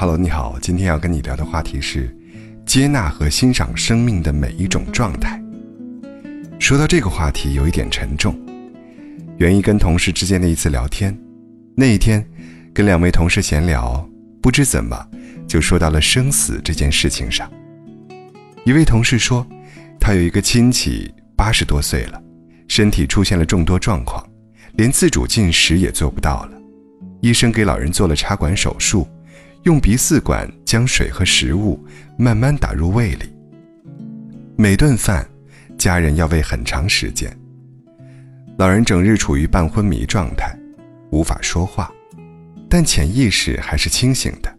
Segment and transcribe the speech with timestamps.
[0.00, 2.10] Hello，你好，今天要跟你聊的话题是
[2.64, 5.38] 接纳和欣赏生命的每一种状态。
[6.58, 8.34] 说到这个话题，有一点沉重，
[9.36, 11.14] 源于跟同事之间的一次聊天。
[11.76, 12.26] 那一天，
[12.72, 14.08] 跟两位同事闲聊，
[14.40, 15.06] 不知怎么
[15.46, 17.46] 就说到了生死这件事情上。
[18.64, 19.46] 一位同事说，
[20.00, 22.18] 他有一个亲戚八十多岁了，
[22.68, 24.26] 身体出现了众多状况，
[24.76, 26.52] 连自主进食也做不到了。
[27.20, 29.06] 医生给老人做了插管手术，
[29.64, 31.78] 用鼻饲管将水和食物
[32.16, 33.30] 慢慢打入胃里。
[34.56, 35.26] 每顿饭，
[35.76, 37.30] 家人要喂很长时间。
[38.56, 40.54] 老人整日处于半昏迷状态，
[41.10, 41.92] 无法说话，
[42.70, 44.54] 但潜意识还是清醒的，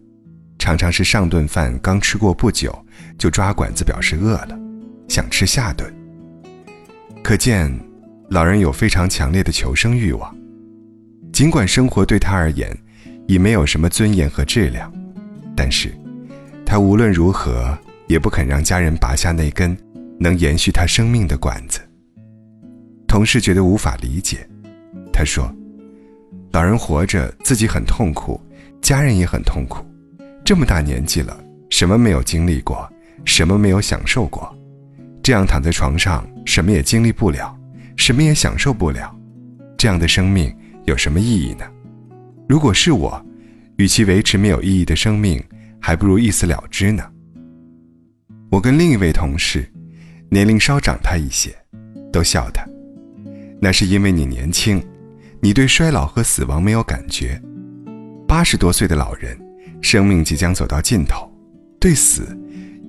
[0.60, 2.74] 常常是上顿饭刚吃过不久，
[3.18, 4.60] 就抓管子表示饿了，
[5.08, 5.92] 想吃下顿。
[7.24, 7.72] 可见，
[8.30, 10.36] 老人有非常强烈的求生欲望。
[11.34, 12.76] 尽管生活对他而言
[13.28, 14.92] 已没有什么尊严和质量，
[15.56, 15.94] 但是，
[16.66, 19.78] 他无论如何也不肯让家人拔下那根
[20.20, 21.80] 能延续他生命的管子。
[23.08, 24.48] 同事觉得无法理解，
[25.12, 25.54] 他说
[26.52, 28.40] ：“老人活着自己很痛苦，
[28.82, 29.86] 家人也很痛苦，
[30.44, 31.38] 这么大年纪了，
[31.70, 32.90] 什么没有经历过，
[33.26, 34.54] 什么没有享受过，
[35.22, 37.58] 这样躺在床上，什么也经历不了，
[37.98, 39.14] 什么也享受不了，
[39.78, 40.54] 这样的生命。”
[40.86, 41.66] 有什么意义呢？
[42.52, 43.26] 如果是我，
[43.78, 45.42] 与其维持没有意义的生命，
[45.80, 47.02] 还不如一死了之呢。
[48.50, 49.66] 我跟另一位同事，
[50.28, 51.56] 年龄稍长他一些，
[52.12, 52.68] 都笑他。
[53.62, 54.86] 那是因为你年轻，
[55.40, 57.42] 你对衰老和死亡没有感觉。
[58.28, 59.40] 八十多岁的老人，
[59.82, 61.32] 生命即将走到尽头，
[61.80, 62.38] 对死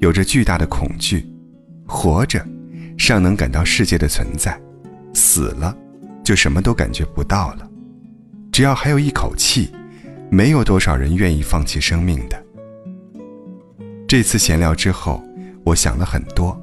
[0.01, 1.25] 有着巨大的恐惧。
[1.87, 2.45] 活着，
[2.99, 4.61] 尚能感到世界的存在；
[5.15, 5.73] 死了，
[6.25, 7.69] 就什么都感觉不到了。
[8.53, 9.71] 只要还有一口气，
[10.31, 12.45] 没有多少人愿意放弃生命的。
[14.07, 15.25] 这次闲聊之后，
[15.65, 16.55] 我想了很多，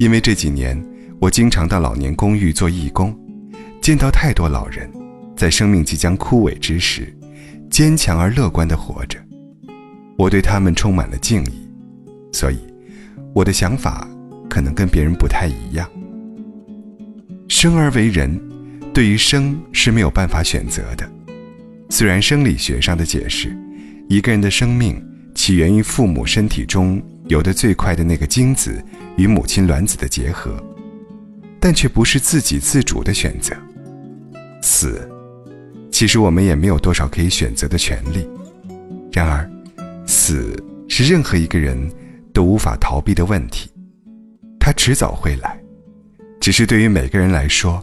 [0.00, 0.76] 因为这几年
[1.20, 3.16] 我经常到老年公寓做义工，
[3.80, 4.90] 见到太多老人，
[5.36, 7.16] 在生命即将枯萎之时，
[7.70, 9.16] 坚强而乐观地活着。
[10.18, 11.70] 我对他们充满了敬意，
[12.32, 12.58] 所以
[13.32, 14.08] 我的想法
[14.50, 15.88] 可能跟别人不太一样。
[17.46, 18.55] 生而为人。
[18.96, 21.06] 对于生是没有办法选择的，
[21.90, 23.54] 虽然生理学上的解释，
[24.08, 28.82] 一个人的生命起源于父母身体中游得最快的那个精子
[29.18, 30.58] 与母亲卵子的结合，
[31.60, 33.54] 但却不是自给自主的选择。
[34.62, 35.06] 死，
[35.92, 38.26] 其实我们也没有多少可以选择的权利。
[39.12, 39.46] 然而，
[40.06, 40.56] 死
[40.88, 41.78] 是任何一个人
[42.32, 43.70] 都无法逃避的问题，
[44.58, 45.54] 它迟早会来，
[46.40, 47.78] 只是对于每个人来说。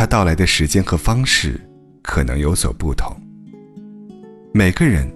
[0.00, 1.60] 它到来的时间和方式
[2.02, 3.14] 可能有所不同。
[4.50, 5.06] 每个人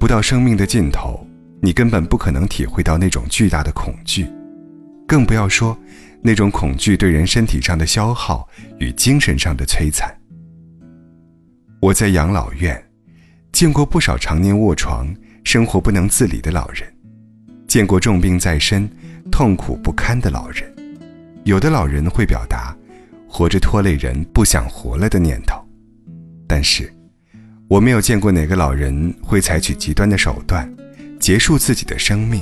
[0.00, 1.26] 不到生命的尽头，
[1.60, 4.26] 你根本不可能体会到那种巨大的恐惧，
[5.06, 5.78] 更不要说
[6.22, 8.48] 那种恐惧对人身体上的消耗
[8.78, 10.10] 与精神上的摧残。
[11.78, 12.82] 我在养老院
[13.52, 15.14] 见过不少常年卧床、
[15.44, 16.90] 生活不能自理的老人，
[17.68, 18.88] 见过重病在身、
[19.30, 20.74] 痛苦不堪的老人，
[21.44, 22.74] 有的老人会表达。
[23.36, 25.60] 活着拖累人，不想活了的念头，
[26.46, 26.88] 但是，
[27.66, 30.72] 我没有见过哪个老人会采取极端的手段，
[31.18, 32.40] 结束自己的生命。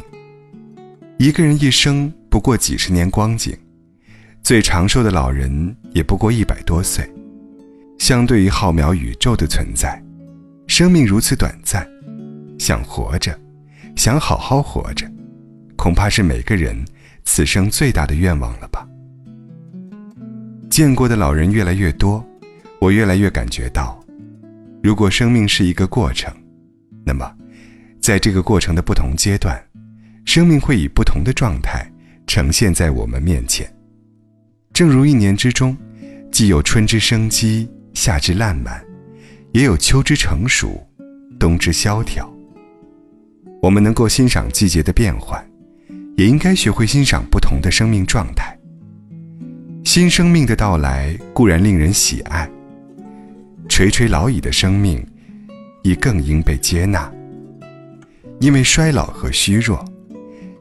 [1.18, 3.56] 一个人一生不过几十年光景，
[4.42, 7.10] 最长寿的老人也不过一百多岁。
[7.98, 9.98] 相对于浩渺宇宙的存在，
[10.66, 11.88] 生命如此短暂，
[12.58, 13.34] 想活着，
[13.96, 15.10] 想好好活着，
[15.74, 16.76] 恐怕是每个人
[17.24, 18.86] 此生最大的愿望了吧。
[20.72, 22.26] 见过的老人越来越多，
[22.80, 24.02] 我越来越感觉到，
[24.82, 26.34] 如果生命是一个过程，
[27.04, 27.30] 那么，
[28.00, 29.62] 在这个过程的不同阶段，
[30.24, 31.86] 生命会以不同的状态
[32.26, 33.70] 呈现在我们面前。
[34.72, 35.76] 正如一年之中，
[36.30, 38.82] 既有春之生机，夏之烂漫，
[39.52, 40.82] 也有秋之成熟，
[41.38, 42.26] 冬之萧条。
[43.60, 45.46] 我们能够欣赏季节的变换，
[46.16, 48.58] 也应该学会欣赏不同的生命状态。
[49.84, 52.48] 新生命的到来固然令人喜爱，
[53.68, 55.04] 垂垂老矣的生命，
[55.82, 57.12] 亦更应被接纳。
[58.40, 59.84] 因为衰老和虚弱，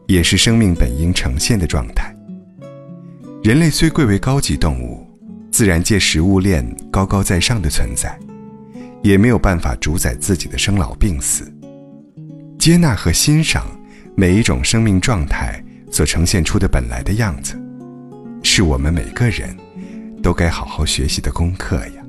[0.08, 2.14] 也是生命本应呈现的状态。
[3.44, 5.08] 人类虽贵为高级动物，
[5.52, 8.18] 自然界食物链高高在上的存在，
[9.02, 11.52] 也没有办法主宰自己的生老病死。
[12.60, 13.66] 接纳和欣赏
[14.16, 17.56] 每一种生命状态所呈现出的本来的样子。
[18.44, 19.56] 是我们每个人
[20.22, 22.04] 都该好好学习的功课呀。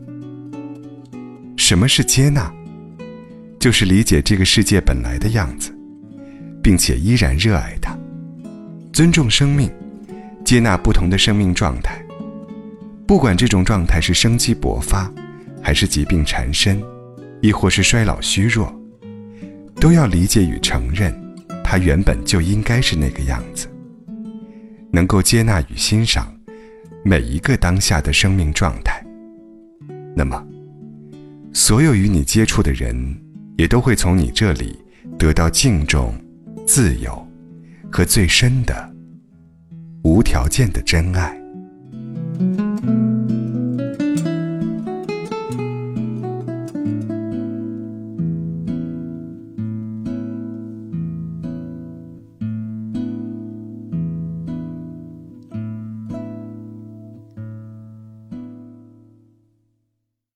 [1.57, 2.53] 什么是接纳？
[3.59, 5.73] 就是理解这个世界本来的样子，
[6.63, 7.97] 并且依然热爱它，
[8.93, 9.71] 尊重生命，
[10.45, 12.05] 接纳不同的生命状态。
[13.07, 15.09] 不管这种状态是生机勃发，
[15.63, 16.83] 还是疾病缠身，
[17.41, 18.75] 亦或是衰老虚弱，
[19.77, 21.15] 都要理解与承认，
[21.63, 23.69] 它原本就应该是那个样子。
[24.93, 26.33] 能够接纳与欣赏
[27.03, 29.03] 每一个当下的生命状态，
[30.15, 30.47] 那么，
[31.53, 32.95] 所有与你接触的人，
[33.57, 34.79] 也都会从你这里
[35.19, 36.15] 得到敬重、
[36.67, 37.27] 自由
[37.91, 38.95] 和最深的、
[40.05, 41.42] 无条件的真爱。